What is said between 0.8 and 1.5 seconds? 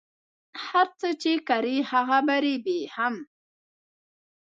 څه چی